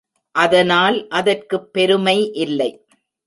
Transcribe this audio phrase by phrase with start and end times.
[0.35, 2.71] அதனால் அதற்குப் பெருமை இல்லை.